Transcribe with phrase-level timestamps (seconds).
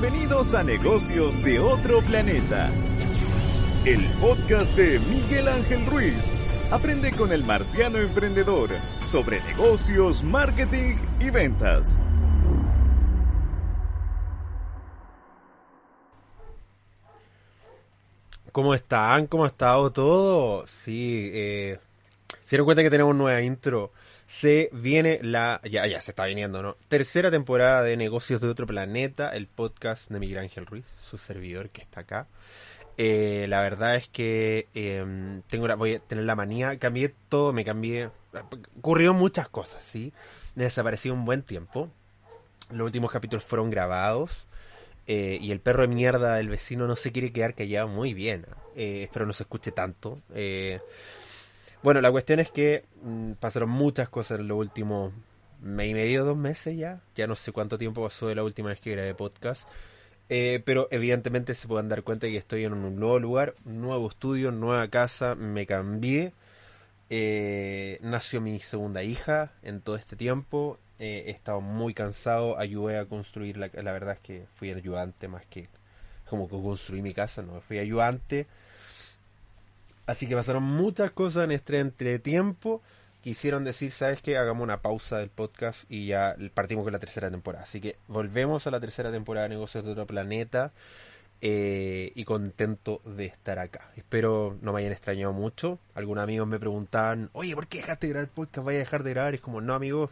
[0.00, 2.68] Bienvenidos a Negocios de otro planeta.
[3.84, 6.18] El podcast de Miguel Ángel Ruiz.
[6.72, 8.70] Aprende con el marciano emprendedor
[9.04, 12.00] sobre negocios, marketing y ventas.
[18.50, 19.28] ¿Cómo están?
[19.28, 20.66] ¿Cómo ha estado todo?
[20.66, 21.78] Sí, eh,
[22.44, 23.92] se dieron cuenta que tenemos nueva intro.
[24.26, 26.76] Se viene la, ya, ya se está viniendo, ¿no?
[26.88, 31.70] Tercera temporada de Negocios de otro planeta, el podcast de Miguel Ángel Ruiz, su servidor
[31.70, 32.26] que está acá.
[32.96, 37.52] Eh, la verdad es que eh, tengo la, voy a tener la manía, cambié todo,
[37.52, 38.10] me cambié,
[38.78, 40.12] ocurrió muchas cosas, ¿sí?
[40.54, 40.68] Me
[41.10, 41.90] un buen tiempo.
[42.70, 44.46] Los últimos capítulos fueron grabados.
[45.06, 48.46] Eh, y el perro de mierda del vecino no se quiere quedar callado muy bien.
[48.74, 50.18] Eh, espero no se escuche tanto.
[50.34, 50.80] Eh,
[51.84, 55.12] bueno, la cuestión es que mm, pasaron muchas cosas en los últimos
[55.60, 57.00] mes y medio, dos meses ya.
[57.14, 59.68] Ya no sé cuánto tiempo pasó de la última vez que grabé podcast.
[60.28, 64.88] pero evidentemente se pueden dar cuenta que estoy en un nuevo lugar, nuevo estudio, nueva
[64.88, 65.36] casa.
[65.36, 66.32] Me cambié.
[68.02, 73.06] nació mi segunda hija en todo este tiempo eh, he estado muy cansado, ayudé a
[73.06, 75.68] construir, la, la verdad es que fui ayudante más que
[76.28, 78.46] como que construí mi casa, no, fui ayudante.
[80.06, 82.82] Así que pasaron muchas cosas en este entretiempo.
[83.22, 84.36] Quisieron decir, ¿sabes qué?
[84.36, 87.64] Hagamos una pausa del podcast y ya partimos con la tercera temporada.
[87.64, 90.72] Así que volvemos a la tercera temporada de Negocios de otro planeta.
[91.46, 93.90] Eh, y contento de estar acá.
[93.96, 95.78] Espero no me hayan extrañado mucho.
[95.94, 98.64] Algunos amigos me preguntaban, oye, ¿por qué dejaste de grabar el podcast?
[98.64, 99.34] ¿Vaya a dejar de grabar?
[99.34, 100.10] Es como, no, amigos,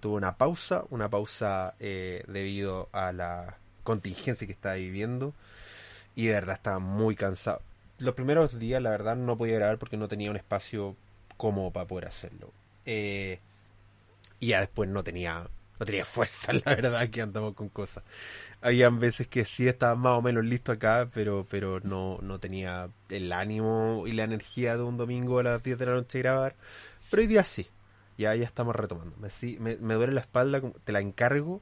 [0.00, 5.34] tuve una pausa, una pausa eh, debido a la contingencia que estaba viviendo
[6.16, 7.62] y de verdad estaba muy cansado.
[7.98, 10.96] Los primeros días, la verdad, no podía grabar porque no tenía un espacio
[11.36, 12.52] cómodo para poder hacerlo.
[12.84, 13.40] Eh,
[14.40, 18.04] y ya después no tenía, no tenía fuerza, la verdad, que andamos con cosas.
[18.60, 22.88] Habían veces que sí estaba más o menos listo acá, pero, pero no, no tenía
[23.08, 26.54] el ánimo y la energía de un domingo a las 10 de la noche grabar.
[27.10, 27.68] Pero hoy día sí
[28.18, 29.16] ya, ya estamos retomando.
[29.18, 31.60] Me, me, duele la espalda, te la encargo,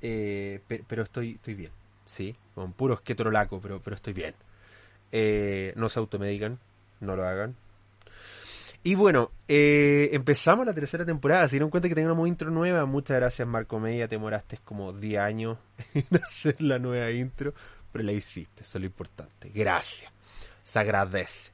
[0.00, 1.72] eh, pero estoy, estoy bien,
[2.06, 2.36] ¿sí?
[2.54, 4.34] Con puro esquetrolaco, pero, pero estoy bien.
[5.16, 6.58] Eh, no se automedican,
[6.98, 7.54] no lo hagan.
[8.82, 11.46] Y bueno, eh, empezamos la tercera temporada.
[11.46, 12.84] Se dieron cuenta que teníamos intro nueva.
[12.84, 14.08] Muchas gracias, Marco Media.
[14.08, 15.58] Te demoraste como 10 años
[15.94, 17.54] en hacer la nueva intro,
[17.92, 18.64] pero la hiciste.
[18.64, 19.52] Eso es lo importante.
[19.54, 20.10] Gracias.
[20.64, 21.52] Se agradece.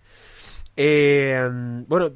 [1.86, 2.12] bueno,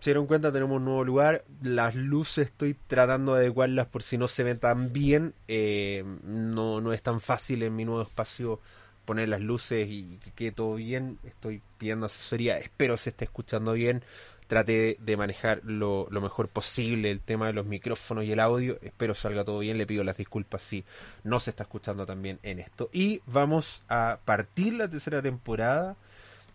[0.00, 1.46] se dieron cuenta, tenemos un nuevo lugar.
[1.62, 5.32] Las luces estoy tratando de adecuarlas por si no se ven tan bien.
[5.48, 8.60] Eh, no, no es tan fácil en mi nuevo espacio
[9.04, 11.18] poner las luces y que quede todo bien.
[11.24, 14.04] Estoy pidiendo asesoría, espero se esté escuchando bien.
[14.46, 18.78] Trate de manejar lo, lo, mejor posible el tema de los micrófonos y el audio.
[18.82, 19.78] Espero salga todo bien.
[19.78, 20.84] Le pido las disculpas si
[21.22, 22.90] no se está escuchando también en esto.
[22.92, 25.96] Y vamos a partir la tercera temporada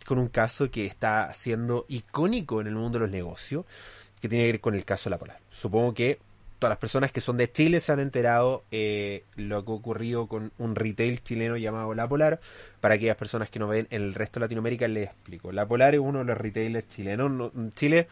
[0.06, 3.66] con un caso que está siendo icónico en el mundo de los negocios,
[4.20, 5.40] que tiene que ver con el caso de la Polar.
[5.50, 6.20] Supongo que
[6.60, 10.28] todas las personas que son de Chile se han enterado eh, lo que ha ocurrido
[10.28, 12.40] con un retail chileno llamado La Polar.
[12.82, 15.52] Para aquellas personas que no ven en el resto de Latinoamérica, les explico.
[15.52, 17.52] La Polar es uno de los retailers chilenos.
[17.76, 18.08] Chile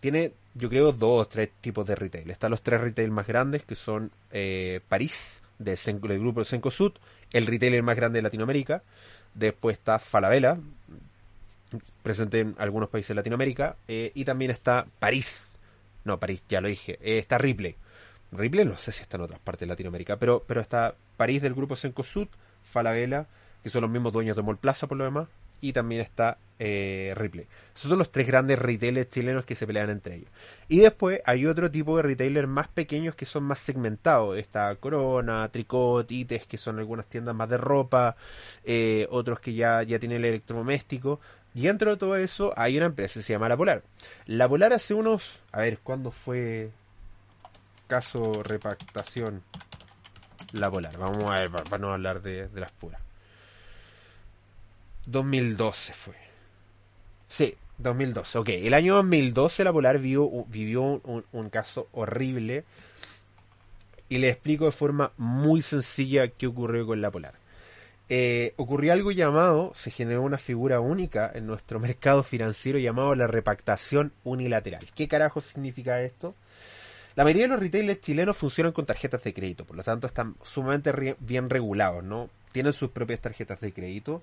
[0.00, 2.30] tiene, yo creo, dos o tres tipos de retail.
[2.30, 6.92] Están los tres retail más grandes, que son eh, París, del, del grupo Sud,
[7.32, 8.82] el retailer más grande de Latinoamérica.
[9.34, 10.58] Después está Falabella,
[12.02, 13.76] presente en algunos países de Latinoamérica.
[13.88, 15.49] Eh, y también está París.
[16.04, 16.98] No, París, ya lo dije.
[17.00, 17.76] Eh, está Ripley.
[18.32, 21.54] Ripley no sé si está en otras partes de Latinoamérica, pero, pero está París del
[21.54, 22.28] grupo Sencosud,
[22.62, 23.26] Falabella,
[23.62, 25.28] que son los mismos dueños de Mall Plaza por lo demás,
[25.60, 27.46] y también está eh, Ripley.
[27.74, 30.30] Esos son los tres grandes retailers chilenos que se pelean entre ellos.
[30.68, 34.38] Y después hay otro tipo de retailers más pequeños que son más segmentados.
[34.38, 38.16] Está Corona, Tricot, Ites, que son algunas tiendas más de ropa,
[39.10, 41.20] otros que ya, ya tienen el electrodoméstico.
[41.54, 43.82] Y dentro de todo eso hay una empresa que se llama La Polar.
[44.26, 45.40] La Polar hace unos...
[45.52, 46.70] A ver, ¿cuándo fue
[47.88, 49.42] caso repactación?
[50.52, 50.96] La Polar.
[50.96, 53.00] Vamos a ver, para, no hablar de, las puras.
[55.06, 56.14] 2012 fue.
[57.28, 58.38] Sí, 2012.
[58.38, 62.64] Ok, el año 2012 La Polar vivió, vivió un, un caso horrible.
[64.08, 67.39] Y le explico de forma muy sencilla qué ocurrió con La Polar.
[68.12, 73.28] Eh, ocurrió algo llamado, se generó una figura única en nuestro mercado financiero llamado la
[73.28, 74.84] repactación unilateral.
[74.96, 76.34] ¿Qué carajo significa esto?
[77.14, 80.34] La mayoría de los retailers chilenos funcionan con tarjetas de crédito, por lo tanto están
[80.42, 82.30] sumamente bien regulados, ¿no?
[82.50, 84.22] Tienen sus propias tarjetas de crédito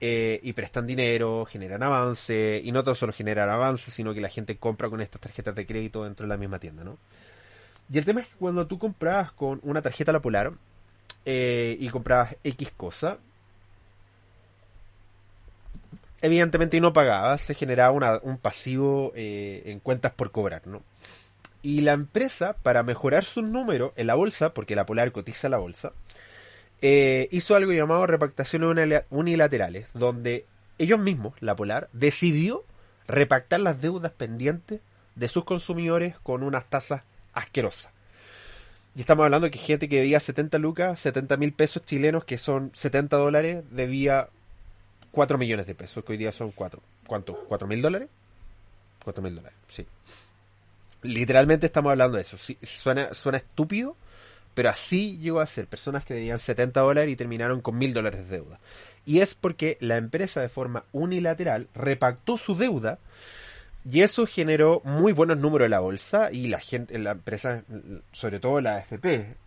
[0.00, 4.28] eh, y prestan dinero, generan avance, y no todo solo generan avance, sino que la
[4.28, 6.98] gente compra con estas tarjetas de crédito dentro de la misma tienda, ¿no?
[7.92, 10.52] Y el tema es que cuando tú compras con una tarjeta La Polar,
[11.24, 13.18] eh, y comprabas X cosa.
[16.20, 20.82] Evidentemente no pagabas, se generaba un pasivo eh, en cuentas por cobrar, ¿no?
[21.62, 25.58] Y la empresa, para mejorar su número en la bolsa, porque la Polar cotiza la
[25.58, 25.92] bolsa,
[26.82, 30.44] eh, hizo algo llamado repactaciones unilaterales, donde
[30.76, 32.64] ellos mismos, la Polar, decidió
[33.06, 34.80] repactar las deudas pendientes
[35.14, 37.93] de sus consumidores con unas tasas asquerosas.
[38.96, 42.38] Y estamos hablando de que gente que debía 70 lucas, 70 mil pesos chilenos, que
[42.38, 44.28] son 70 dólares, debía
[45.10, 46.80] 4 millones de pesos, que hoy día son 4.
[47.06, 47.46] ¿Cuánto?
[47.48, 48.08] ¿4 mil dólares?
[49.04, 49.86] 4 mil dólares, sí.
[51.02, 52.36] Literalmente estamos hablando de eso.
[52.62, 53.96] suena, suena estúpido,
[54.54, 55.66] pero así llegó a ser.
[55.66, 58.60] Personas que debían 70 dólares y terminaron con mil dólares de deuda.
[59.04, 62.98] Y es porque la empresa de forma unilateral repactó su deuda
[63.90, 67.64] y eso generó muy buenos números en la bolsa y la gente, en la empresa,
[68.12, 68.84] sobre todo la.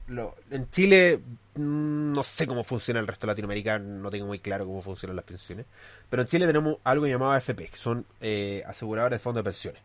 [0.08, 1.20] Lo, en Chile
[1.56, 5.16] mm, no sé cómo funciona el resto de Latinoamérica, no tengo muy claro cómo funcionan
[5.16, 5.66] las pensiones.
[6.10, 9.82] Pero en Chile tenemos algo llamado AFP, que son eh, aseguradores de fondos de pensiones.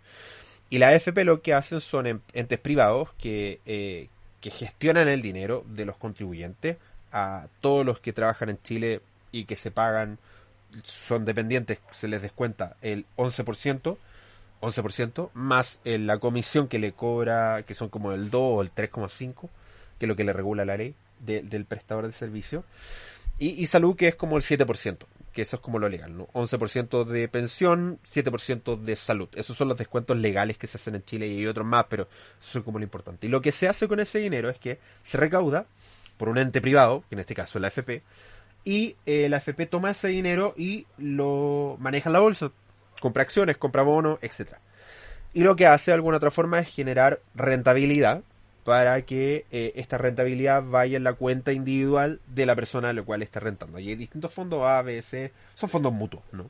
[0.69, 4.08] Y la AFP lo que hacen son em, entes privados que, eh,
[4.40, 6.76] que gestionan el dinero de los contribuyentes
[7.10, 9.00] a todos los que trabajan en Chile
[9.32, 10.19] y que se pagan,
[10.82, 13.96] son dependientes, se les descuenta el 11%,
[14.62, 18.73] 11%, más eh, la comisión que le cobra, que son como el 2 o el
[18.73, 19.50] 3,5,
[19.99, 22.64] que es lo que le regula la ley del prestador de servicio,
[23.38, 24.99] y, salud que es como el 7%,
[25.32, 26.29] que eso es como lo legal, ¿no?
[26.29, 29.29] 11% de pensión, 7% de salud.
[29.35, 32.06] Esos son los descuentos legales que se hacen en Chile y hay otros más, pero
[32.41, 33.26] eso es como lo importante.
[33.26, 35.67] Y lo que se hace con ese dinero es que se recauda
[36.17, 38.03] por un ente privado, que en este caso es la FP,
[38.64, 42.53] y eh, la FP toma ese dinero y lo maneja en la bolsa,
[43.02, 44.54] compra acciones, compra bonos, etc.
[45.34, 48.22] Y lo que hace de alguna otra forma es generar rentabilidad
[48.64, 53.02] para que eh, esta rentabilidad vaya en la cuenta individual de la persona a la
[53.02, 53.81] cual está rentando.
[53.81, 56.49] Y hay distintos fondos A, B, C, son fondos mutuos, ¿no?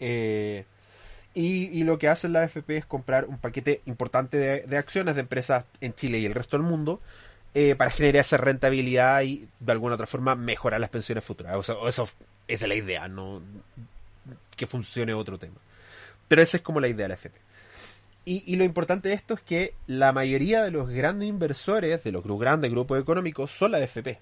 [0.00, 0.64] Eh,
[1.34, 5.66] y, lo que hace la AFP es comprar un paquete importante de, acciones de empresas
[5.82, 7.02] en Chile y el resto del mundo
[7.52, 11.54] eh, para generar esa rentabilidad y de alguna otra forma mejorar las pensiones futuras.
[11.56, 12.08] O sea, eso
[12.48, 13.42] esa es la idea, no
[14.56, 15.56] que funcione otro tema.
[16.28, 17.38] Pero esa es como la idea de la AFP.
[18.28, 22.24] Y, lo importante de esto es que la mayoría de los grandes inversores, de los
[22.24, 24.18] grandes grupos económicos, son la AFP.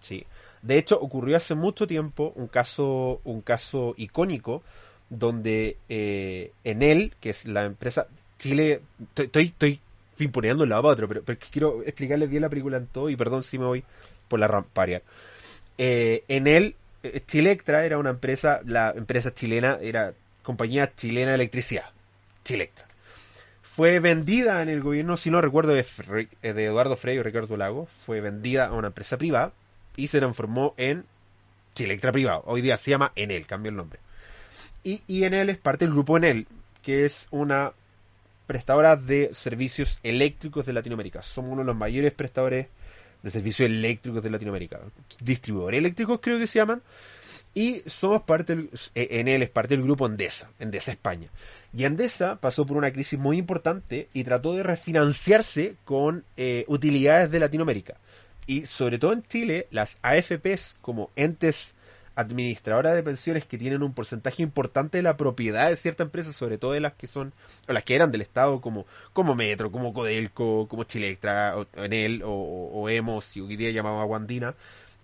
[0.00, 0.26] ¿sí?
[0.62, 4.64] De hecho, ocurrió hace mucho tiempo un caso, un caso icónico
[5.10, 8.82] donde eh, en él, que es la empresa Chile,
[9.14, 9.80] estoy, estoy
[10.16, 13.16] pimponeando un lado para otro, pero, pero, quiero explicarles bien la película en todo y
[13.16, 13.84] perdón si me voy
[14.28, 15.02] por la ramparia.
[15.78, 16.74] Eh, en él, eh,
[17.26, 21.90] Chilectra era una empresa, la empresa chilena era compañía chilena de electricidad,
[22.44, 22.86] Chilectra
[23.76, 25.84] fue vendida en el gobierno, si no recuerdo, de,
[26.40, 29.52] de Eduardo Frey o Ricardo Lago, fue vendida a una empresa privada
[29.96, 31.04] y se transformó en
[31.74, 32.42] Chilectra Privado.
[32.46, 34.00] Hoy día se llama Enel, cambió el nombre.
[34.82, 36.46] Y, y Enel es parte del grupo Enel,
[36.80, 37.74] que es una
[38.46, 41.20] prestadora de servicios eléctricos de Latinoamérica.
[41.20, 42.68] Somos uno de los mayores prestadores
[43.26, 44.80] de servicios eléctricos de Latinoamérica.
[45.20, 46.82] Distribuidores eléctricos creo que se llaman.
[47.54, 51.28] Y somos parte del, eh, Enel es parte del grupo Endesa, Endesa España.
[51.76, 57.30] Y Endesa pasó por una crisis muy importante y trató de refinanciarse con eh, utilidades
[57.30, 57.96] de Latinoamérica.
[58.46, 61.74] Y sobre todo en Chile, las AFPs como entes
[62.16, 66.58] administradoras de pensiones que tienen un porcentaje importante de la propiedad de ciertas empresas, sobre
[66.58, 67.32] todo de las que son,
[67.68, 72.22] o las que eran del Estado, como, como Metro, como Codelco, como Chilectra, o Enel,
[72.24, 74.54] o, o, Emos, y hoy día llamado Aguandina,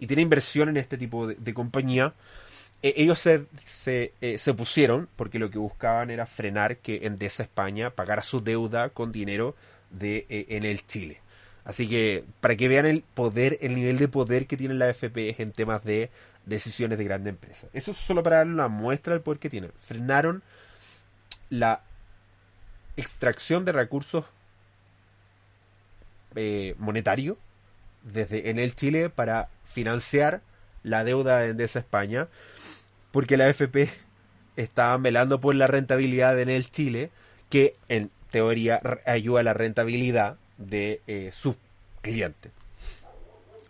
[0.01, 2.15] y tiene inversión en este tipo de compañía,
[2.83, 7.91] eh, ellos se, se, eh, pusieron porque lo que buscaban era frenar que Endesa España
[7.91, 9.55] pagara su deuda con dinero
[9.91, 11.21] de eh, en el Chile.
[11.65, 15.41] Así que para que vean el poder, el nivel de poder que tiene la AFP
[15.41, 16.11] en temas de
[16.47, 17.71] decisiones de grandes empresas.
[17.73, 19.73] Eso es solo para dar una muestra del poder que tienen.
[19.81, 20.43] Frenaron
[21.51, 21.83] la
[22.97, 24.25] extracción de recursos
[26.79, 27.37] monetarios
[28.03, 30.41] desde en el Chile para financiar
[30.83, 32.29] la deuda de Endesa España
[33.13, 33.91] porque la FP
[34.57, 37.11] estaba velando por la rentabilidad en el Chile,
[37.49, 41.57] que en teoría ayuda a la rentabilidad de eh, sus
[42.01, 42.51] clientes.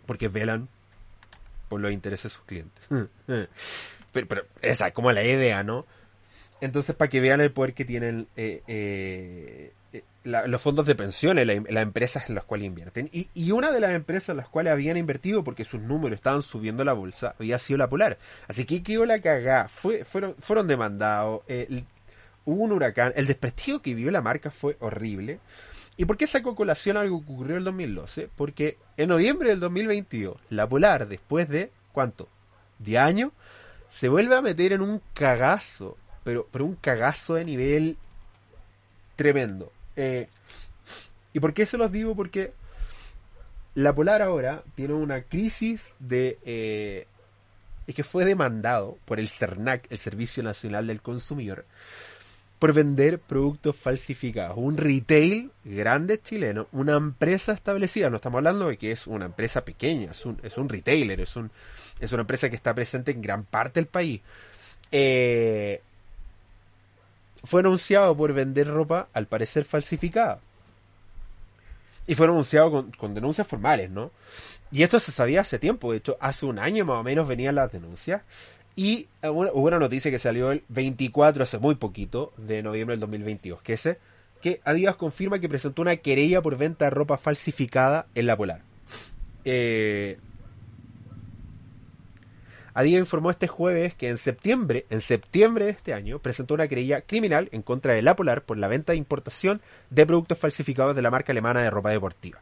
[0.05, 0.69] Porque velan
[1.67, 2.87] por los intereses de sus clientes.
[4.11, 5.85] pero, esa es como la idea, ¿no?
[6.61, 9.73] Entonces, para que vean el poder que tienen eh, eh,
[10.23, 13.09] los fondos de pensiones, las empresas en las cuales invierten.
[13.11, 16.85] Y, una de las empresas en las cuales habían invertido porque sus números estaban subiendo
[16.85, 18.17] la bolsa había sido la Polar.
[18.47, 19.67] Así que quedó la cagá.
[19.67, 21.41] Fue, fueron, fueron demandados.
[22.45, 23.11] hubo un huracán.
[23.17, 25.39] El desprestigio que vivió la marca fue horrible.
[25.95, 28.29] ¿Y por qué sacó colación algo que ocurrió en el 2012?
[28.35, 32.27] Porque en noviembre del 2022, la Polar, después de, ¿cuánto?
[32.79, 33.31] ¿De años?
[33.89, 37.97] Se vuelve a meter en un cagazo, pero, pero un cagazo de nivel
[39.15, 39.71] tremendo.
[39.95, 40.27] Eh,
[41.31, 42.15] ¿Y por qué se los digo?
[42.15, 42.53] Porque
[43.75, 46.37] la Polar ahora tiene una crisis de...
[46.43, 47.07] Eh,
[47.85, 51.65] es que fue demandado por el CERNAC, el Servicio Nacional del Consumidor,
[52.63, 54.55] por vender productos falsificados.
[54.55, 59.65] Un retail grande chileno, una empresa establecida, no estamos hablando de que es una empresa
[59.65, 61.51] pequeña, es un, es un retailer, es, un,
[61.99, 64.21] es una empresa que está presente en gran parte del país.
[64.93, 65.81] Eh,
[67.43, 70.39] fue anunciado por vender ropa, al parecer falsificada.
[72.07, 74.11] Y fue anunciado con, con, denuncias formales, ¿no?
[74.71, 77.55] Y esto se sabía hace tiempo, de hecho, hace un año más o menos venían
[77.55, 78.21] las denuncias.
[78.75, 83.01] Y eh, hubo una noticia que salió el 24, hace muy poquito, de noviembre del
[83.01, 83.97] 2022, que es
[84.41, 88.61] que Adidas confirma que presentó una querella por venta de ropa falsificada en la Polar.
[89.45, 90.17] Eh,
[92.73, 97.01] Adidas informó este jueves que en septiembre, en septiembre de este año, presentó una querella
[97.01, 99.61] criminal en contra de la Polar por la venta e importación
[99.91, 102.41] de productos falsificados de la marca alemana de ropa deportiva.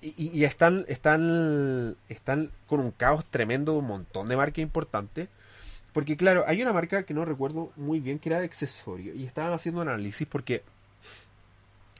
[0.00, 5.28] Y, y, están, están, están con un caos tremendo de un montón de marcas importantes.
[5.92, 9.14] Porque claro, hay una marca que no recuerdo muy bien que era de accesorio.
[9.14, 10.62] Y estaban haciendo un análisis porque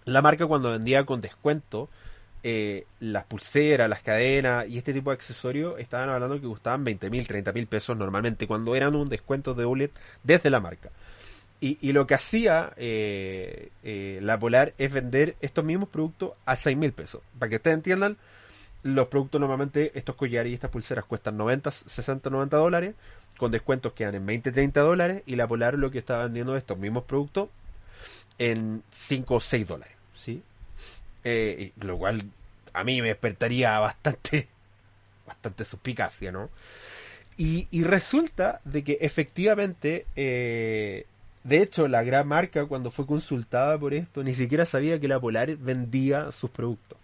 [0.04, 1.88] la marca cuando vendía con descuento
[2.42, 7.10] eh, las pulseras, las cadenas y este tipo de accesorios estaban hablando que costaban 20
[7.10, 9.90] mil, 30 mil pesos normalmente cuando eran un descuento de OLED
[10.22, 10.90] desde la marca.
[11.60, 16.54] Y, y lo que hacía eh, eh, la Polar es vender estos mismos productos a
[16.54, 17.22] 6 mil pesos.
[17.38, 18.18] Para que ustedes entiendan,
[18.82, 22.94] los productos normalmente, estos collares y estas pulseras cuestan 90, 60, 90 dólares,
[23.38, 26.78] con descuentos quedan en 20, 30 dólares, y la Polar lo que está vendiendo estos
[26.78, 27.48] mismos productos
[28.38, 30.42] en 5 o 6 dólares, ¿sí?
[31.24, 32.30] Eh, lo cual
[32.74, 34.48] a mí me despertaría bastante,
[35.26, 36.50] bastante suspicacia, ¿no?
[37.38, 41.06] Y, y resulta de que efectivamente eh,
[41.46, 45.20] de hecho, la gran marca, cuando fue consultada por esto, ni siquiera sabía que la
[45.20, 46.98] Polar vendía sus productos.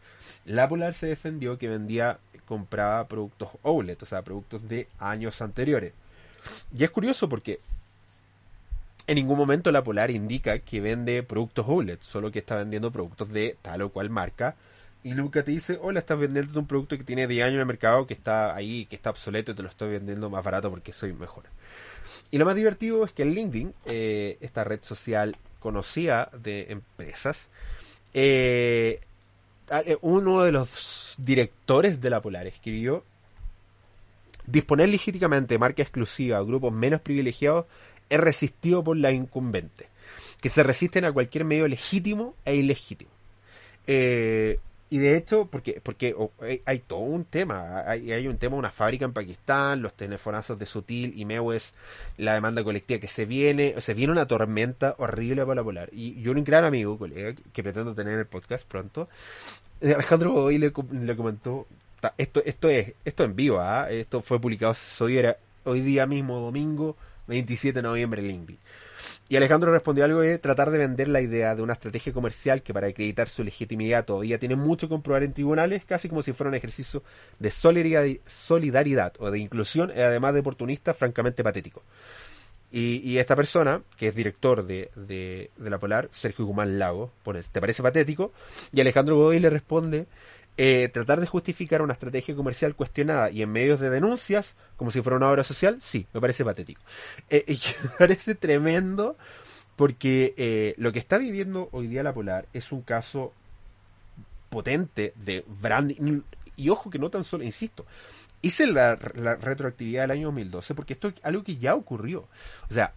[0.44, 5.92] La Polar se defendió que vendía, compraba productos OLED, o sea, productos de años anteriores.
[6.76, 7.60] Y es curioso porque
[9.06, 13.28] en ningún momento la Polar indica que vende productos OLED, solo que está vendiendo productos
[13.28, 14.56] de tal o cual marca.
[15.04, 17.66] Y nunca te dice, hola, estás vendiendo un producto que tiene 10 años en el
[17.66, 21.12] mercado, que está ahí, que está obsoleto te lo estoy vendiendo más barato porque soy
[21.12, 21.44] mejor.
[22.30, 27.48] Y lo más divertido es que en LinkedIn, eh, esta red social conocida de empresas,
[28.14, 29.00] eh,
[29.70, 33.04] eh, uno de los directores de la Polar escribió
[34.46, 37.66] disponer legítimamente marca exclusiva a grupos menos privilegiados
[38.08, 39.88] es resistido por la incumbente,
[40.40, 43.10] que se resisten a cualquier medio legítimo e ilegítimo.
[44.92, 46.14] Y de hecho, porque, porque
[46.66, 50.66] hay, todo un tema, hay, hay un tema, una fábrica en Pakistán, los telefonazos de
[50.66, 51.72] Sutil y Mewes,
[52.18, 55.88] la demanda colectiva que se viene, se viene una tormenta horrible para la Polar.
[55.92, 59.08] Y yo un gran amigo, colega, que, pretendo tener en el podcast pronto,
[59.80, 61.66] eh, Alejandro Godoy le, le comentó,
[62.18, 63.90] esto, esto es, esto en vivo, ¿ah?
[63.90, 68.58] esto fue publicado hoy, era, hoy día mismo, domingo, 27 de noviembre LinkedIn.
[69.28, 72.74] Y Alejandro respondió algo de tratar de vender la idea de una estrategia comercial que
[72.74, 76.48] para acreditar su legitimidad todavía tiene mucho que comprobar en tribunales, casi como si fuera
[76.48, 77.02] un ejercicio
[77.38, 81.82] de solidaridad o de inclusión, además de oportunista, francamente patético.
[82.74, 87.42] Y, esta persona, que es director de, de, de la Polar, Sergio Guzmán Lago, pone,
[87.42, 88.32] ¿te parece patético?
[88.72, 90.06] Y Alejandro Godoy le responde,
[90.58, 95.00] eh, tratar de justificar una estrategia comercial cuestionada y en medios de denuncias, como si
[95.00, 96.82] fuera una obra social, sí, me parece patético.
[97.30, 97.52] Eh, y
[97.84, 99.16] me parece tremendo
[99.76, 103.32] porque eh, lo que está viviendo hoy día la Polar es un caso
[104.50, 106.20] potente de branding.
[106.56, 107.86] Y ojo que no tan solo, insisto,
[108.42, 112.28] hice la, retroactividad del año 2012 porque esto es algo que ya ocurrió.
[112.68, 112.92] O sea,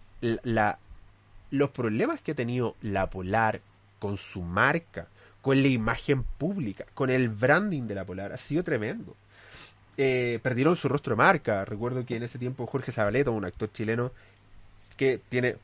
[1.50, 3.62] los problemas que ha tenido la Polar
[3.98, 5.08] con su marca,
[5.46, 9.14] con la imagen pública, con el branding de la Polar, ha sido tremendo.
[9.96, 11.64] Eh, perdieron su rostro de marca.
[11.64, 14.10] Recuerdo que en ese tiempo Jorge Zabaleta, un actor chileno
[14.96, 15.54] que tiene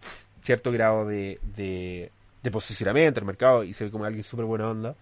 [0.45, 4.71] cierto grado de, de, posicionamiento en el mercado y se ve como alguien súper buena
[4.71, 4.95] onda,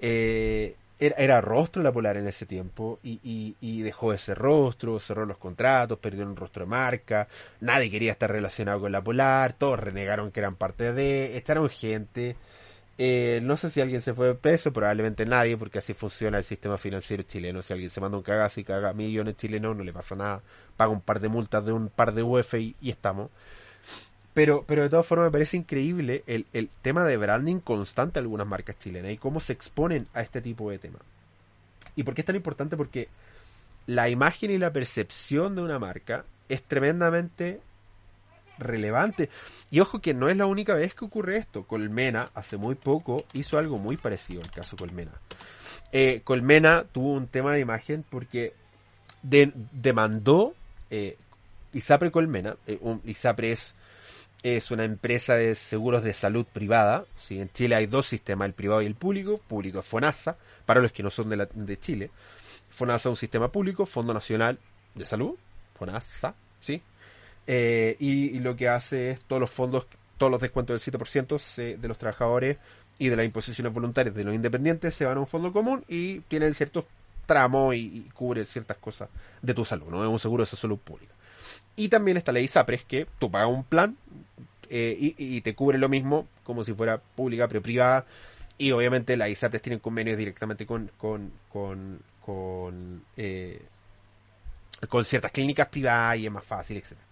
[0.00, 4.98] eh, era, era, rostro de la Polar en ese tiempo y, y, dejó ese rostro,
[4.98, 7.28] cerró los contratos, perdió un rostro de marca,
[7.60, 12.34] nadie quería estar relacionado con la Polar, todos renegaron que eran parte de, echaron gente
[12.96, 16.78] eh, no sé si alguien se fue preso, probablemente nadie, porque así funciona el sistema
[16.78, 17.62] financiero chileno.
[17.62, 20.42] Si alguien se manda un cagazo y caga millones chilenos, no le pasa nada.
[20.76, 23.30] Paga un par de multas de un par de UF y, estamos.
[24.32, 28.24] Pero, pero de todas formas me parece increíble el, el tema de branding constante de
[28.24, 31.02] algunas marcas chilenas y cómo se exponen a este tipo de temas.
[31.96, 32.76] ¿Y por qué es tan importante?
[32.76, 33.08] Porque
[33.86, 37.60] la imagen y la percepción de una marca es tremendamente
[38.58, 39.30] relevante.
[39.70, 41.64] Y ojo que no es la única vez que ocurre esto.
[41.64, 45.12] Colmena hace muy poco hizo algo muy parecido al caso Colmena.
[45.92, 48.54] Eh, Colmena tuvo un tema de imagen porque
[49.22, 50.54] demandó
[50.90, 51.16] eh,
[51.72, 52.56] Isapre Colmena.
[52.66, 57.04] Eh, Isapre es, una empresa de seguros de salud privada.
[57.30, 59.38] En Chile hay dos sistemas, el privado y el público.
[59.38, 62.10] Público es FONASA, para los que no son de, de Chile.
[62.70, 64.58] FONASA es un sistema público, Fondo Nacional
[64.94, 65.36] de Salud,
[65.78, 66.82] FONASA, ¿sí?
[67.46, 69.86] Eh, y, lo que hace es todos los fondos,
[70.16, 72.56] todos los descuentos del 7% de los trabajadores
[72.98, 76.20] y de las imposiciones voluntarias de los independientes se van a un fondo común y
[76.20, 76.84] tienen ciertos
[77.26, 79.08] tramos y, cubre ciertas cosas
[79.42, 80.02] de tu salud, ¿no?
[80.04, 81.12] Es un seguro de salud pública.
[81.76, 83.96] Y también está la ISAPRES que tú pagas un plan
[84.70, 88.06] eh, y, te cubre lo mismo como si fuera pública pero privada.
[88.56, 93.62] Y obviamente las ISAPRES tienen convenios directamente con, con, con, con, eh,
[94.88, 97.06] con ciertas clínicas privadas y es más fácil, etcétera.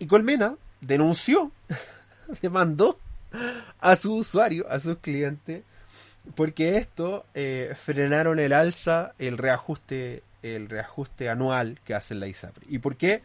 [0.00, 1.52] Y Colmena denunció,
[2.42, 2.98] demandó
[3.78, 5.62] a su usuario, a sus clientes,
[6.34, 12.66] porque esto eh, frenaron el alza, el reajuste, el reajuste anual que hace la ISAPRE.
[12.68, 13.22] ¿Y por qué?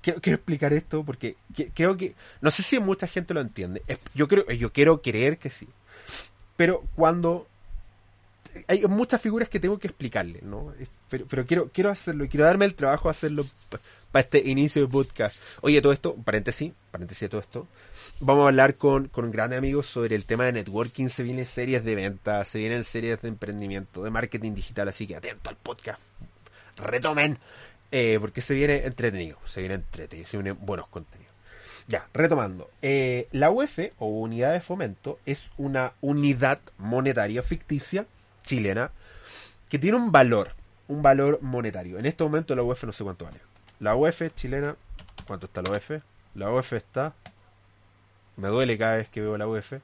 [0.00, 1.36] Quiero, explicar esto porque
[1.74, 3.82] creo que, no sé si mucha gente lo entiende.
[4.14, 5.66] Yo creo, yo quiero creer que sí.
[6.56, 7.48] Pero cuando
[8.68, 10.72] hay muchas figuras que tengo que explicarle, ¿no?
[11.08, 13.46] Pero, pero quiero, quiero hacerlo, quiero darme el trabajo de hacerlo
[14.14, 15.42] para este inicio de podcast.
[15.60, 17.66] Oye, todo esto, paréntesis, paréntesis de todo esto,
[18.20, 21.82] vamos a hablar con, con grandes amigos sobre el tema de networking, se vienen series
[21.82, 25.98] de ventas, se vienen series de emprendimiento, de marketing digital, así que atento al podcast,
[26.76, 27.38] retomen,
[27.90, 31.34] eh, porque se viene entretenido, se viene entretenido, se vienen buenos contenidos.
[31.88, 32.70] Ya, retomando.
[32.82, 38.06] Eh, la UF o Unidad de Fomento es una unidad monetaria ficticia
[38.44, 38.92] chilena
[39.68, 40.52] que tiene un valor,
[40.86, 41.98] un valor monetario.
[41.98, 43.40] En este momento la UF no sé cuánto vale.
[43.80, 44.76] La UF chilena,
[45.26, 45.90] ¿cuánto está la UF?
[46.34, 47.14] La UF está.
[48.36, 49.74] Me duele cada vez que veo la UF.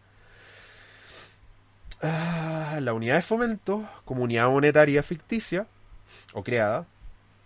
[2.03, 5.67] Ah, la unidad de fomento, como unidad monetaria ficticia
[6.33, 6.87] o creada.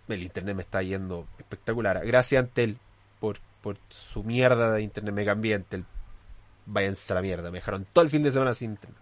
[0.07, 2.05] El internet me está yendo espectacular.
[2.05, 2.77] Gracias Antel
[3.19, 5.13] por, por su mierda de internet.
[5.13, 5.85] Me cambié Antel.
[6.65, 7.51] Váyanse a la mierda.
[7.51, 8.99] Me dejaron todo el fin de semana sin internet.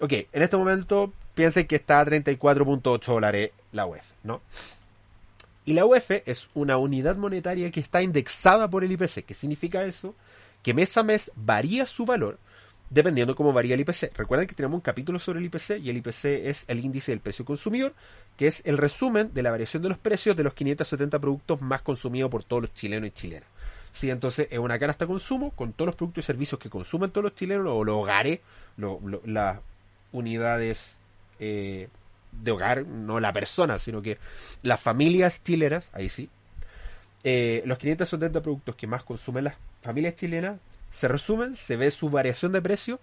[0.00, 4.40] Ok, en este momento piensen que está a 34.8 dólares la UF, ¿no?
[5.70, 9.24] Y la UF es una unidad monetaria que está indexada por el IPC.
[9.24, 10.16] ¿Qué significa eso?
[10.64, 12.40] Que mes a mes varía su valor
[12.88, 14.16] dependiendo cómo varía el IPC.
[14.16, 17.20] Recuerden que tenemos un capítulo sobre el IPC y el IPC es el índice del
[17.20, 17.94] precio consumidor,
[18.36, 21.82] que es el resumen de la variación de los precios de los 570 productos más
[21.82, 23.48] consumidos por todos los chilenos y chilenas.
[23.92, 27.26] Sí, entonces es una canasta consumo con todos los productos y servicios que consumen todos
[27.26, 28.40] los chilenos o los hogares,
[29.24, 29.60] las
[30.10, 30.96] unidades
[31.38, 31.86] eh,
[32.32, 34.18] de hogar, no la persona, sino que
[34.62, 36.28] las familias chilenas, ahí sí,
[37.22, 40.58] eh, los 570 productos que más consumen las familias chilenas
[40.90, 42.98] se resumen, se ve su variación de precio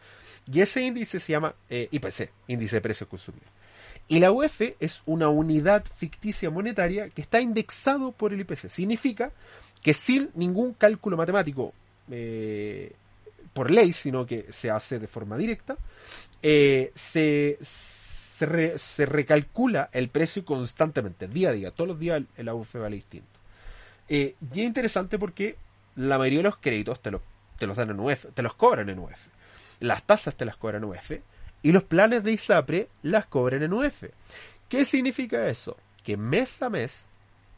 [0.52, 3.48] y ese índice se llama eh, IPC, índice de precios consumidos.
[4.08, 8.70] Y la UF es una unidad ficticia monetaria que está indexado por el IPC.
[8.70, 9.32] Significa
[9.82, 11.74] que sin ningún cálculo matemático
[12.10, 12.94] eh,
[13.54, 15.78] por ley, sino que se hace de forma directa,
[16.42, 17.58] se,
[18.38, 21.72] se, recalcula el precio constantemente, día a día.
[21.72, 23.40] Todos los días el, AUF vale distinto.
[24.10, 25.56] Eh, y es interesante porque
[25.96, 27.12] la mayoría de los créditos te,
[27.58, 29.28] te los dan en UF, te los cobran en UF.
[29.80, 31.12] Las tasas te las cobran en UF.
[31.64, 34.04] Y los planes de ISAPRE las cobran en UF.
[34.70, 35.76] ¿Qué significa eso?
[36.04, 37.06] Que mes a mes,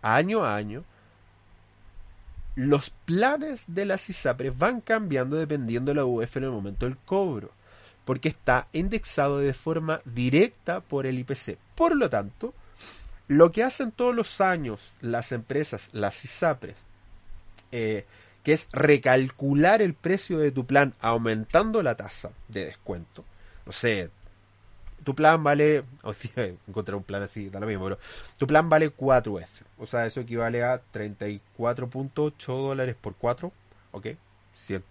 [0.02, 0.86] año a año,
[2.56, 6.98] los planes de las ISAPRES van cambiando dependiendo de la UF en el momento del
[6.98, 7.52] cobro
[8.10, 11.60] porque está indexado de forma directa por el IPC.
[11.76, 12.56] Por lo tanto,
[13.28, 16.76] lo que hacen todos los años las empresas, las ISAPRES,
[17.72, 18.08] eh,
[18.42, 23.26] que es recalcular el precio de tu plan aumentando la tasa de descuento.
[23.68, 24.10] No sé,
[25.04, 26.16] tu plan vale, o
[26.68, 28.00] encontrar un plan así, da lo mismo, pero
[28.40, 29.46] tu plan vale 4F.
[29.78, 33.52] O sea, eso equivale a 34.8 dólares por 4,
[33.92, 34.08] ¿ok?
[34.56, 34.84] 100,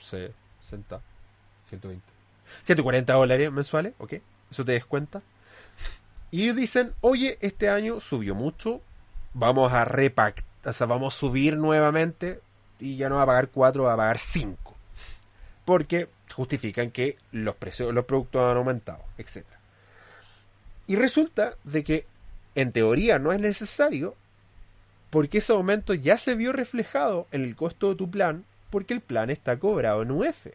[0.00, 1.00] 60,
[1.68, 2.02] 120,
[2.62, 4.14] 140 dólares mensuales, ¿ok?
[4.50, 5.22] Eso te descuenta.
[6.30, 8.80] Y ellos dicen, oye, este año subió mucho,
[9.34, 12.40] vamos a repactar, o sea, vamos a subir nuevamente
[12.78, 14.76] y ya no va a pagar 4, va a pagar 5.
[15.64, 19.44] Porque justifican que los precios los productos han aumentado, etc.
[20.86, 22.06] Y resulta de que
[22.54, 24.16] en teoría no es necesario
[25.10, 29.00] Porque ese aumento ya se vio reflejado en el costo de tu plan porque el
[29.00, 30.46] plan está cobrado en UF.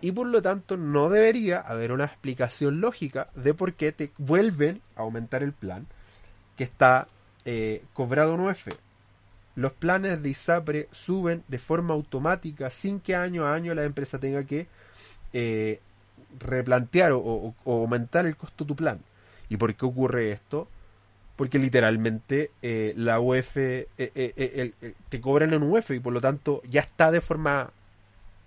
[0.00, 4.80] Y por lo tanto no debería haber una explicación lógica de por qué te vuelven
[4.94, 5.86] a aumentar el plan
[6.56, 7.08] que está
[7.44, 8.68] eh, cobrado en UF.
[9.56, 14.18] Los planes de ISAPRE suben de forma automática sin que año a año la empresa
[14.18, 14.68] tenga que
[15.32, 15.80] eh,
[16.38, 19.00] replantear o, aumentar el costo de tu plan.
[19.48, 20.68] ¿Y por qué ocurre esto?
[21.38, 27.10] Porque literalmente eh, la UF te cobran en UF y por lo tanto ya está
[27.10, 27.72] de forma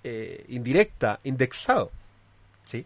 [0.03, 1.91] eh, indirecta, indexado.
[2.65, 2.85] ¿sí?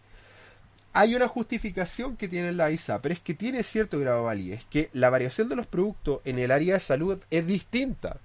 [0.92, 4.66] Hay una justificación que tiene la ISA, pero es que tiene cierto grado de validez,
[4.70, 8.18] que la variación de los productos en el área de salud es distinta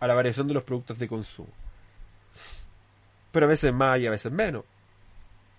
[0.00, 1.50] a la variación de los productos de consumo.
[3.30, 4.64] Pero a veces más y a veces menos.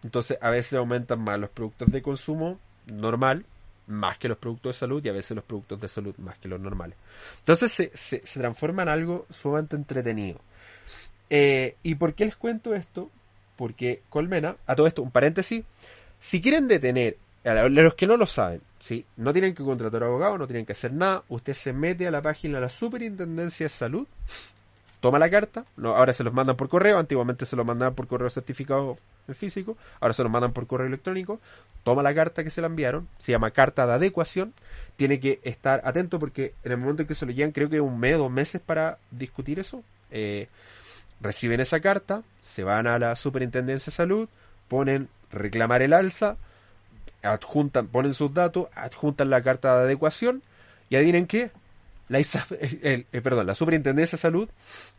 [0.03, 3.45] Entonces a veces aumentan más los productos de consumo normal,
[3.89, 6.47] más que los productos de salud y a veces los productos de salud más que
[6.47, 6.97] los normales.
[7.39, 10.39] Entonces se, se, transforma en algo sumamente entretenido.
[11.29, 13.09] Eh, ¿Y por qué les cuento esto?
[13.55, 15.65] Porque Colmena, a todo esto, un paréntesis,
[16.19, 19.05] si quieren detener, a los que no lo saben, ¿sí?
[19.17, 22.21] no tienen que contratar abogado, no tienen que hacer nada, usted se mete a la
[22.21, 24.07] página de la Superintendencia de Salud,
[24.99, 28.07] toma la carta, no, ahora se los mandan por correo, antiguamente se los mandaban por
[28.07, 28.97] correo certificado
[29.33, 31.39] físico, ahora se los mandan por correo electrónico,
[31.83, 34.53] toma la carta que se la enviaron, se llama carta de adecuación,
[34.97, 37.79] tiene que estar atento porque en el momento en que se lo llegan, creo que
[37.79, 40.47] un mes, dos meses para discutir eso, eh,
[41.21, 44.29] reciben esa carta, se van a la Superintendencia de Salud,
[44.67, 46.37] ponen reclamar el alza,
[47.23, 50.41] adjuntan, ponen sus datos, adjuntan la carta de adecuación
[50.89, 51.51] y adivinen qué,
[52.09, 52.19] la
[52.51, 54.49] eh, perdón, la Superintendencia de Salud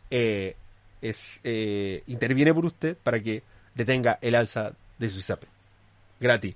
[0.09, 0.55] eh,
[1.01, 3.43] es, eh, interviene por usted para que
[3.75, 5.49] detenga el alza de su ISAPRE.
[6.19, 6.55] Gratis.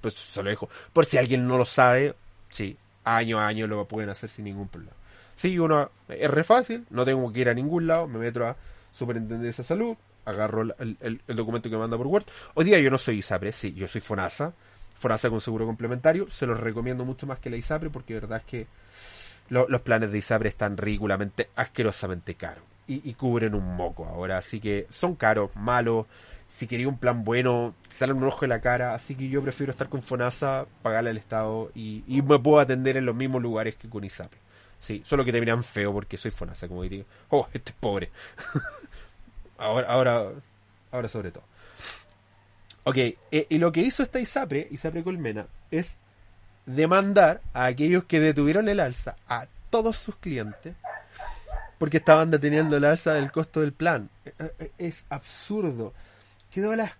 [0.00, 0.68] Pues se lo dejo.
[0.92, 2.14] Por si alguien no lo sabe,
[2.48, 4.96] sí, año a año lo pueden hacer sin ningún problema.
[5.36, 8.56] Sí, uno es re fácil, no tengo que ir a ningún lado, me meto a
[8.92, 12.24] Superintendencia de Salud, agarro el, documento que manda por Word.
[12.54, 14.52] Hoy día yo no soy ISAPRE, sí, yo soy FONASA,
[14.98, 18.38] FONASA con seguro complementario, se los recomiendo mucho más que la ISAPRE porque de verdad
[18.38, 18.66] es que
[19.50, 24.86] los planes de ISAPRE están ridículamente, asquerosamente caros y, cubren un moco ahora, así que
[24.90, 26.06] son caros, malos.
[26.48, 29.70] Si quería un plan bueno, sale un ojo de la cara, así que yo prefiero
[29.70, 33.88] estar con FONASA, pagarle al Estado y, me puedo atender en los mismos lugares que
[33.88, 34.40] con ISAPRE.
[34.80, 37.04] Sí, solo que te miran feo porque soy fonasa, como digo.
[37.28, 38.10] Oh, este es pobre.
[39.58, 40.30] ahora, ahora,
[40.90, 41.44] ahora sobre todo.
[42.82, 45.98] Ok, eh, y lo que hizo esta ISAPRE, ISAPRE Colmena, es
[46.66, 50.74] demandar a aquellos que detuvieron el alza, a todos sus clientes,
[51.78, 54.10] porque estaban deteniendo el alza del costo del plan.
[54.24, 55.94] Eh, eh, es absurdo.
[56.52, 56.92] Quedó a las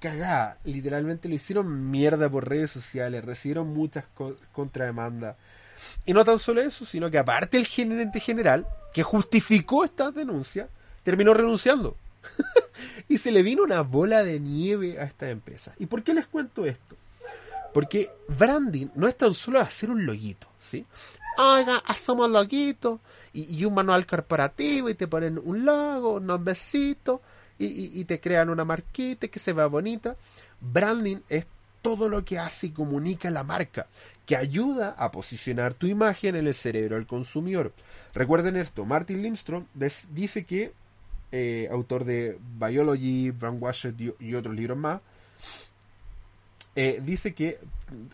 [0.00, 0.58] cagadas.
[0.64, 4.04] Literalmente lo hicieron mierda por redes sociales, recibieron muchas
[4.52, 5.36] contrademandas.
[6.06, 10.68] Y no tan solo eso, sino que aparte el gerente general, que justificó estas denuncias,
[11.02, 11.96] terminó renunciando.
[13.08, 15.72] y se le vino una bola de nieve a esta empresa.
[15.78, 16.96] ¿Y por qué les cuento esto?
[17.74, 20.86] Porque branding no es tan solo hacer un loguito, ¿sí?
[21.36, 23.00] Haga, hacemos loguito
[23.32, 27.20] y, y, un manual corporativo y te ponen un logo, un nombrecito
[27.58, 30.16] y, y te crean una marquita que se vea bonita.
[30.60, 31.46] Branding es
[31.84, 33.88] todo lo que hace y comunica la marca,
[34.24, 37.74] que ayuda a posicionar tu imagen en el cerebro del consumidor.
[38.14, 39.66] Recuerden esto, Martin Lindstrom
[40.08, 40.72] dice que,
[41.30, 45.02] eh, autor de Biology, Brandwashed y, otros libros más,
[46.76, 47.58] eh, dice que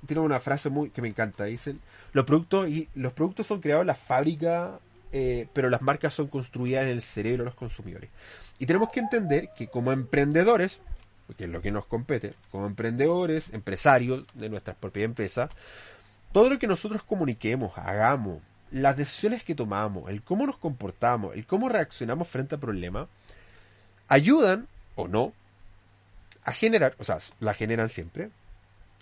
[0.07, 1.44] tiene una frase muy que me encanta.
[1.44, 1.81] Dicen
[2.12, 4.79] los productos y los productos son creados en la fábrica,
[5.12, 8.11] eh, pero las marcas son construidas en el cerebro de los consumidores.
[8.59, 10.81] Y tenemos que entender que como emprendedores
[11.37, 15.51] que es lo que nos compete, como emprendedores, empresarios de nuestras propias empresas,
[16.33, 21.46] todo lo que nosotros comuniquemos, hagamos, las decisiones que tomamos, el cómo nos comportamos, el
[21.46, 23.09] cómo reaccionamos frente a problemas,
[24.09, 25.33] ayudan o no
[26.44, 28.31] a generar, o sea, la generan siempre,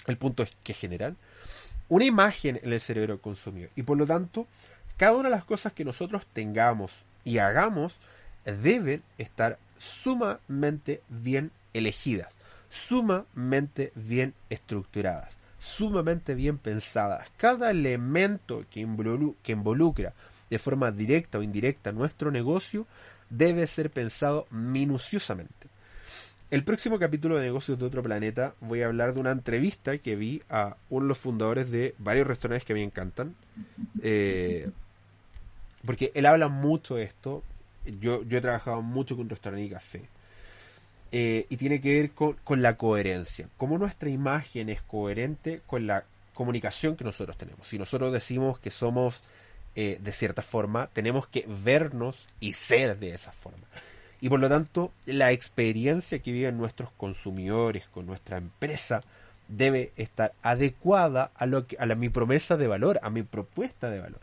[0.07, 1.17] el punto es que generan
[1.89, 3.71] una imagen en el cerebro del consumidor.
[3.77, 4.47] Y por lo tanto,
[4.97, 6.93] cada una de las cosas que nosotros tengamos
[7.25, 7.95] y hagamos
[8.45, 12.35] deben estar sumamente bien elegidas,
[12.69, 17.29] sumamente bien estructuradas, sumamente bien pensadas.
[17.37, 20.15] Cada elemento que, involucra
[20.51, 22.87] de forma directa o indirecta nuestro negocio
[23.31, 25.69] debe ser pensado minuciosamente.
[26.51, 30.17] El próximo capítulo de Negocios de otro planeta voy a hablar de una entrevista que
[30.17, 33.35] vi a uno de los fundadores de varios restaurantes que me encantan.
[34.03, 34.71] Eh,
[35.85, 37.43] porque él habla mucho de esto.
[38.01, 40.03] Yo, yo he trabajado mucho con restaurante y café.
[41.13, 43.49] Eh, y tiene que ver con, la coherencia.
[43.59, 47.69] Cómo nuestra imagen es coherente con la comunicación que nosotros tenemos.
[47.69, 49.23] Si nosotros decimos que somos
[49.75, 53.67] eh, de cierta forma, tenemos que vernos y ser de esa forma.
[54.21, 59.03] Y por lo tanto, la experiencia que viven nuestros consumidores con nuestra empresa
[59.49, 63.91] debe estar adecuada a, lo que, a la, mi promesa de valor, a mi propuesta
[63.91, 64.21] de valor.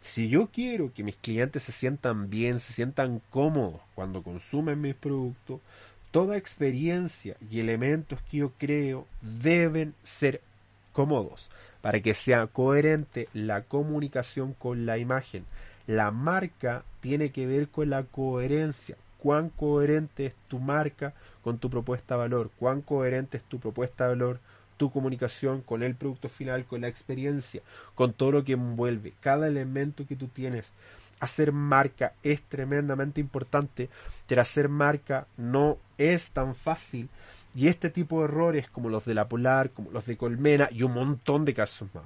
[0.00, 4.94] Si yo quiero que mis clientes se sientan bien, se sientan cómodos cuando consumen mis
[4.94, 5.60] productos,
[6.10, 10.40] toda experiencia y elementos que yo creo deben ser
[10.92, 11.48] cómodos
[11.80, 15.44] para que sea coherente la comunicación con la imagen.
[15.86, 18.96] La marca tiene que ver con la coherencia.
[19.24, 24.04] Cuán coherente es tu marca con tu propuesta de valor, cuán coherente es tu propuesta
[24.04, 24.38] de valor,
[24.76, 27.62] tu comunicación con el producto final, con la experiencia,
[27.94, 30.70] con todo lo que envuelve, cada elemento que tú tienes.
[31.20, 33.88] Hacer marca es tremendamente importante,
[34.26, 37.08] pero hacer marca no es tan fácil
[37.54, 40.82] y este tipo de errores, como los de la Polar, como los de Colmena y
[40.82, 42.04] un montón de casos más,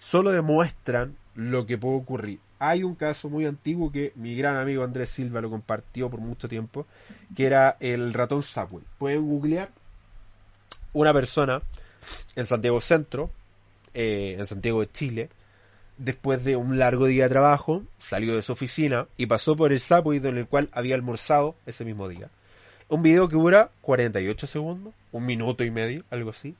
[0.00, 2.40] solo demuestran lo que puede ocurrir.
[2.58, 6.48] Hay un caso muy antiguo que mi gran amigo Andrés Silva lo compartió por mucho
[6.48, 6.86] tiempo,
[7.36, 8.84] que era el ratón Subway.
[8.98, 9.70] Pueden googlear
[10.92, 11.62] una persona
[12.34, 13.30] en Santiago Centro,
[13.94, 15.28] eh, en Santiago de Chile,
[15.96, 19.80] después de un largo día de trabajo, salió de su oficina y pasó por el
[19.80, 22.30] Subway en el cual había almorzado ese mismo día.
[22.88, 26.56] Un video que dura 48 segundos, un minuto y medio, algo así.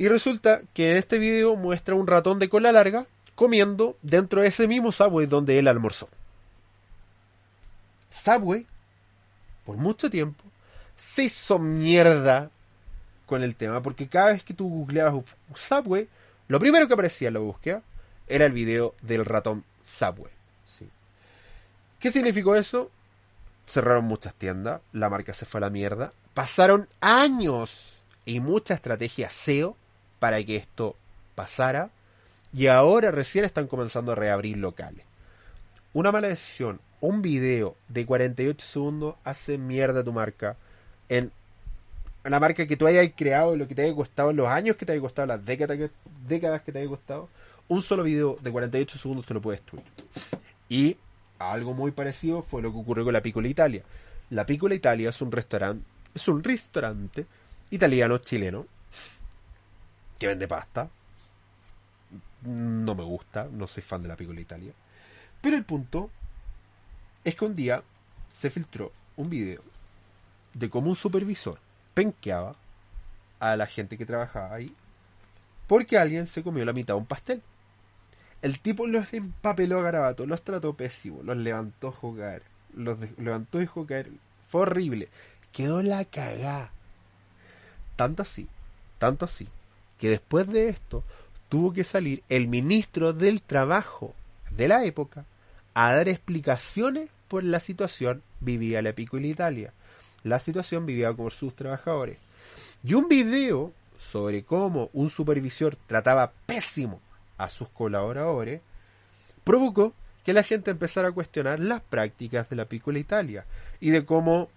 [0.00, 4.48] Y resulta que en este video muestra un ratón de cola larga comiendo dentro de
[4.48, 6.08] ese mismo Subway donde él almorzó.
[8.08, 8.66] Subway,
[9.66, 10.42] por mucho tiempo,
[10.96, 12.50] se hizo mierda
[13.26, 15.22] con el tema, porque cada vez que tú googleabas
[15.54, 16.08] Subway,
[16.48, 17.82] lo primero que aparecía en la búsqueda
[18.26, 20.32] era el video del ratón Subway.
[20.64, 20.88] Sí.
[21.98, 22.90] ¿Qué significó eso?
[23.66, 26.14] cerraron muchas tiendas, la marca se fue a la mierda.
[26.32, 27.92] Pasaron años
[28.24, 29.76] y mucha estrategia SEO
[30.20, 30.94] para que esto
[31.34, 31.90] pasara
[32.52, 35.04] y ahora recién están comenzando a reabrir locales.
[35.92, 40.56] Una mala decisión, un video de 48 segundos hace mierda tu marca
[41.08, 41.32] en
[42.24, 44.92] una marca que tú hayas creado, lo que te haya costado, los años que te
[44.92, 45.78] haya costado, las décadas
[46.62, 47.28] que, te haya costado,
[47.66, 49.84] un solo video de 48 segundos te lo puede destruir.
[50.68, 50.96] Y
[51.38, 53.82] algo muy parecido fue lo que ocurrió con la Piccola Italia.
[54.28, 57.26] La Piccola Italia es un restaurante, es un restaurante
[57.70, 58.66] italiano chileno
[60.20, 60.88] que vende pasta.
[62.42, 64.72] No me gusta, no soy fan de la Piccola Italia.
[65.40, 66.10] Pero el punto
[67.24, 67.82] es que un día
[68.32, 69.62] se filtró un video
[70.54, 71.58] de cómo un supervisor
[71.94, 72.54] penqueaba
[73.40, 74.74] a la gente que trabajaba ahí
[75.66, 77.42] porque alguien se comió la mitad de un pastel.
[78.42, 82.42] El tipo los empapeló a garabato, los trató pésimo, los levantó a jugar,
[82.74, 83.86] los levantó y dejó.
[84.48, 85.08] Fue horrible.
[85.52, 86.72] Quedó la cagá.
[87.96, 88.48] Tanto así,
[88.98, 89.46] tanto así,
[90.00, 91.04] que después de esto
[91.48, 94.14] tuvo que salir el ministro del Trabajo
[94.50, 95.26] de la época
[95.74, 99.72] a dar explicaciones por la situación vivía la Pico en Italia.
[100.24, 102.16] La situación vivía por sus trabajadores.
[102.82, 107.00] Y un video sobre cómo un supervisor trataba pésimo
[107.36, 108.62] a sus colaboradores,
[109.44, 109.92] provocó
[110.24, 113.44] que la gente empezara a cuestionar las prácticas de la Piccola Italia
[113.80, 114.48] y de cómo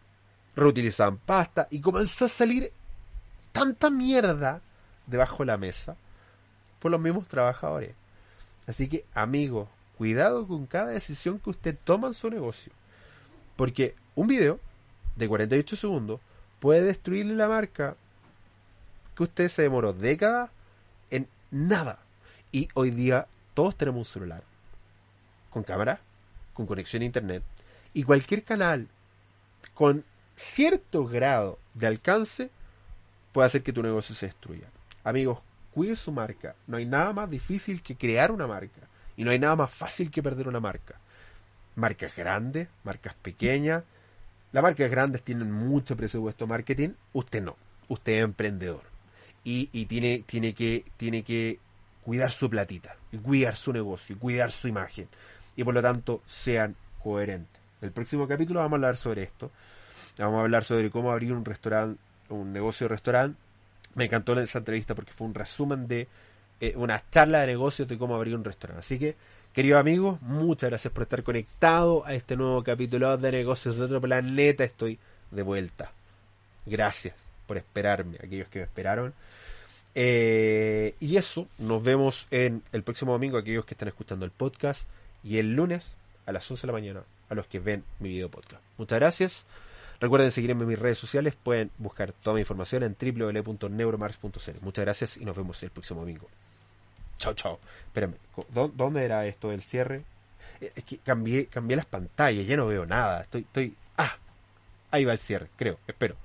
[0.56, 2.72] reutilizaban pasta y comenzó a salir
[3.52, 4.62] tanta mierda
[5.08, 5.96] debajo de la mesa
[6.80, 7.96] por los mismos trabajadores.
[8.68, 12.72] Así que, amigos, cuidado con cada decisión que usted toma en su negocio.
[13.56, 14.60] Porque un video
[15.16, 16.20] de 48 segundos
[16.60, 17.96] puede destruirle la marca
[19.16, 20.50] que usted se demoró décadas
[21.12, 22.00] en nada.
[22.52, 24.44] Y hoy día todos tenemos un celular
[25.50, 26.00] con cámara,
[26.54, 27.44] con conexión a internet
[27.94, 28.88] y cualquier canal
[29.74, 30.04] con
[30.36, 32.50] cierto grado de alcance
[33.32, 34.68] puede hacer que tu negocio se destruya.
[35.04, 35.40] Amigos,
[35.74, 36.56] cuide su marca.
[36.68, 38.82] No hay nada más difícil que crear una marca
[39.18, 40.96] y no hay nada más fácil que perder una marca.
[41.76, 43.84] Marcas grandes, marcas pequeñas.
[44.52, 47.56] Las marcas grandes tienen mucho presupuesto marketing, usted no.
[47.88, 48.94] Usted es emprendedor
[49.44, 51.60] y, y tiene, tiene, que, tiene que
[52.04, 55.08] cuidar su platita, y cuidar su negocio, y cuidar su imagen.
[55.56, 57.62] Y por lo tanto, sean coherentes.
[57.82, 59.52] El próximo capítulo vamos a hablar sobre esto.
[60.18, 63.40] Vamos a hablar sobre cómo abrir un restaurante, un negocio de restaurante.
[63.96, 66.08] Me encantó esa entrevista porque fue un resumen de
[66.60, 68.80] eh, una charla de negocios de cómo abrir un restaurante.
[68.80, 69.16] Así que,
[69.54, 74.02] queridos amigos, muchas gracias por estar conectados a este nuevo capítulo de negocios de otro
[74.02, 74.64] planeta.
[74.64, 74.98] Estoy
[75.32, 75.92] de vuelta.
[76.66, 77.16] Gracias
[77.48, 79.14] por esperarme, aquellos que me esperaron.
[79.96, 84.82] Eh, y eso, nos vemos en el próximo domingo, aquellos que están escuchando el podcast,
[85.24, 85.92] y el lunes
[86.26, 88.62] a las 11 de la mañana, a los que ven mi video podcast.
[88.78, 89.46] Muchas gracias.
[90.04, 94.52] Recuerden seguirme en mis redes sociales, pueden buscar toda mi información en www.neuromars.cl.
[94.62, 96.28] Muchas gracias y nos vemos el próximo domingo.
[97.20, 97.58] Chao, chao.
[97.86, 100.04] Espérame, co- ¿dó- ¿dónde era esto del cierre?
[100.60, 103.22] Eh, Es que cambié, cambié las pantallas, ya no veo nada.
[103.22, 103.76] Estoy, estoy.
[103.98, 104.18] Ah,
[104.92, 106.18] ahí va el cierre, creo, espero.